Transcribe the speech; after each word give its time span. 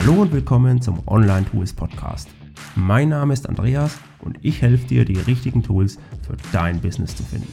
Hallo 0.00 0.22
und 0.22 0.32
willkommen 0.32 0.80
zum 0.80 1.02
Online 1.08 1.44
Tools 1.44 1.72
Podcast. 1.72 2.28
Mein 2.76 3.08
Name 3.08 3.34
ist 3.34 3.48
Andreas 3.48 3.98
und 4.20 4.38
ich 4.42 4.62
helfe 4.62 4.86
dir, 4.86 5.04
die 5.04 5.18
richtigen 5.18 5.60
Tools 5.60 5.98
für 6.24 6.36
dein 6.52 6.80
Business 6.80 7.16
zu 7.16 7.24
finden. 7.24 7.52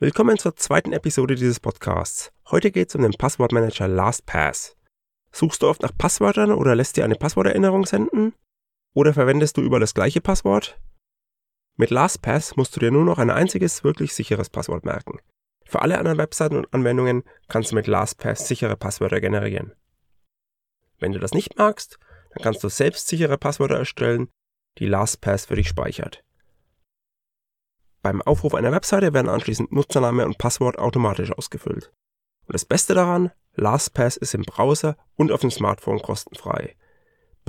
Willkommen 0.00 0.36
zur 0.36 0.56
zweiten 0.56 0.92
Episode 0.92 1.36
dieses 1.36 1.60
Podcasts. 1.60 2.32
Heute 2.50 2.72
geht 2.72 2.88
es 2.88 2.96
um 2.96 3.02
den 3.02 3.12
Passwortmanager 3.12 3.86
LastPass. 3.86 4.76
Suchst 5.30 5.62
du 5.62 5.68
oft 5.68 5.82
nach 5.82 5.96
Passwörtern 5.96 6.50
oder 6.50 6.74
lässt 6.74 6.96
dir 6.96 7.04
eine 7.04 7.14
Passworterinnerung 7.14 7.86
senden? 7.86 8.34
Oder 8.94 9.14
verwendest 9.14 9.56
du 9.56 9.60
über 9.60 9.78
das 9.78 9.94
gleiche 9.94 10.20
Passwort? 10.20 10.80
Mit 11.76 11.90
LastPass 11.90 12.56
musst 12.56 12.74
du 12.74 12.80
dir 12.80 12.90
nur 12.90 13.04
noch 13.04 13.18
ein 13.18 13.30
einziges 13.30 13.84
wirklich 13.84 14.12
sicheres 14.12 14.50
Passwort 14.50 14.84
merken. 14.84 15.20
Für 15.68 15.82
alle 15.82 15.98
anderen 15.98 16.16
Webseiten 16.16 16.56
und 16.56 16.72
Anwendungen 16.72 17.24
kannst 17.48 17.72
du 17.72 17.74
mit 17.74 17.86
LastPass 17.86 18.48
sichere 18.48 18.74
Passwörter 18.74 19.20
generieren. 19.20 19.74
Wenn 20.98 21.12
du 21.12 21.18
das 21.18 21.32
nicht 21.32 21.58
magst, 21.58 21.98
dann 22.30 22.42
kannst 22.42 22.64
du 22.64 22.70
selbst 22.70 23.06
sichere 23.06 23.36
Passwörter 23.36 23.76
erstellen, 23.76 24.30
die 24.78 24.86
LastPass 24.86 25.44
für 25.44 25.56
dich 25.56 25.68
speichert. 25.68 26.24
Beim 28.00 28.22
Aufruf 28.22 28.54
einer 28.54 28.72
Webseite 28.72 29.12
werden 29.12 29.28
anschließend 29.28 29.70
Nutzername 29.70 30.24
und 30.24 30.38
Passwort 30.38 30.78
automatisch 30.78 31.32
ausgefüllt. 31.32 31.92
Und 32.46 32.54
das 32.54 32.64
Beste 32.64 32.94
daran, 32.94 33.30
LastPass 33.52 34.16
ist 34.16 34.32
im 34.32 34.44
Browser 34.44 34.96
und 35.16 35.30
auf 35.30 35.42
dem 35.42 35.50
Smartphone 35.50 36.00
kostenfrei. 36.00 36.76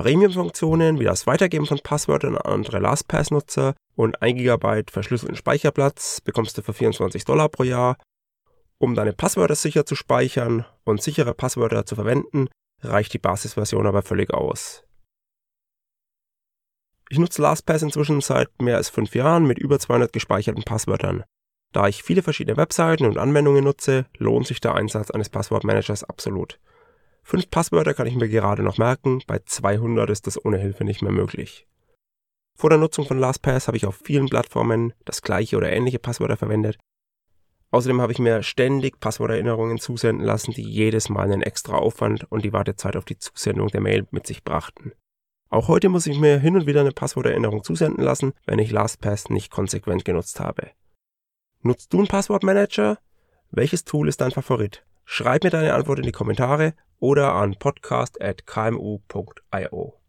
Premium-Funktionen 0.00 0.98
wie 0.98 1.04
das 1.04 1.26
Weitergeben 1.26 1.66
von 1.66 1.78
Passwörtern 1.78 2.34
an 2.36 2.54
andere 2.54 2.78
LastPass-Nutzer 2.78 3.74
und 3.96 4.22
1 4.22 4.38
GB 4.38 4.84
verschlüsselten 4.90 5.36
Speicherplatz 5.36 6.22
bekommst 6.22 6.56
du 6.56 6.62
für 6.62 6.72
24 6.72 7.26
Dollar 7.26 7.50
pro 7.50 7.64
Jahr 7.64 7.98
um 8.78 8.94
deine 8.94 9.12
Passwörter 9.12 9.56
sicher 9.56 9.84
zu 9.84 9.94
speichern 9.94 10.64
und 10.84 11.02
sichere 11.02 11.34
Passwörter 11.34 11.84
zu 11.84 11.96
verwenden, 11.96 12.48
reicht 12.80 13.12
die 13.12 13.18
Basisversion 13.18 13.86
aber 13.86 14.00
völlig 14.00 14.32
aus. 14.32 14.84
Ich 17.10 17.18
nutze 17.18 17.42
LastPass 17.42 17.82
inzwischen 17.82 18.22
seit 18.22 18.48
mehr 18.62 18.78
als 18.78 18.88
fünf 18.88 19.14
Jahren 19.14 19.44
mit 19.44 19.58
über 19.58 19.78
200 19.78 20.14
gespeicherten 20.14 20.62
Passwörtern. 20.62 21.24
Da 21.72 21.88
ich 21.88 22.02
viele 22.02 22.22
verschiedene 22.22 22.56
Webseiten 22.56 23.04
und 23.04 23.18
Anwendungen 23.18 23.64
nutze, 23.64 24.06
lohnt 24.16 24.46
sich 24.46 24.60
der 24.60 24.74
Einsatz 24.74 25.10
eines 25.10 25.28
Passwortmanagers 25.28 26.04
absolut. 26.04 26.58
Fünf 27.30 27.48
Passwörter 27.48 27.94
kann 27.94 28.08
ich 28.08 28.16
mir 28.16 28.28
gerade 28.28 28.64
noch 28.64 28.76
merken, 28.76 29.22
bei 29.28 29.38
200 29.38 30.10
ist 30.10 30.26
das 30.26 30.44
ohne 30.44 30.58
Hilfe 30.58 30.82
nicht 30.82 31.00
mehr 31.00 31.12
möglich. 31.12 31.68
Vor 32.58 32.70
der 32.70 32.78
Nutzung 32.80 33.06
von 33.06 33.20
LastPass 33.20 33.68
habe 33.68 33.76
ich 33.76 33.86
auf 33.86 33.94
vielen 33.94 34.28
Plattformen 34.28 34.94
das 35.04 35.22
gleiche 35.22 35.56
oder 35.56 35.70
ähnliche 35.70 36.00
Passwörter 36.00 36.36
verwendet 36.36 36.76
Außerdem 37.70 38.00
habe 38.00 38.10
ich 38.10 38.18
mir 38.18 38.42
ständig 38.42 38.98
Passworterinnerungen 38.98 39.78
zusenden 39.78 40.26
lassen, 40.26 40.50
die 40.50 40.68
jedes 40.68 41.08
Mal 41.08 41.30
einen 41.30 41.40
extra 41.40 41.76
Aufwand 41.76 42.24
und 42.32 42.44
die 42.44 42.52
Wartezeit 42.52 42.96
auf 42.96 43.04
die 43.04 43.16
Zusendung 43.16 43.68
der 43.68 43.80
Mail 43.80 44.08
mit 44.10 44.26
sich 44.26 44.42
brachten. 44.42 44.90
Auch 45.50 45.68
heute 45.68 45.88
muss 45.88 46.08
ich 46.08 46.18
mir 46.18 46.40
hin 46.40 46.56
und 46.56 46.66
wieder 46.66 46.80
eine 46.80 46.90
Passworterinnerung 46.90 47.62
zusenden 47.62 48.02
lassen, 48.02 48.32
wenn 48.44 48.58
ich 48.58 48.72
LastPass 48.72 49.30
nicht 49.30 49.52
konsequent 49.52 50.04
genutzt 50.04 50.40
habe. 50.40 50.72
Nutzt 51.62 51.92
du 51.92 51.98
einen 51.98 52.08
Passwortmanager? 52.08 52.98
Welches 53.52 53.84
Tool 53.84 54.08
ist 54.08 54.20
dein 54.20 54.32
Favorit? 54.32 54.84
Schreib 55.12 55.42
mir 55.42 55.50
deine 55.50 55.74
Antwort 55.74 55.98
in 55.98 56.04
die 56.04 56.12
Kommentare 56.12 56.74
oder 57.00 57.34
an 57.34 57.56
podcast.kmu.io. 57.58 59.99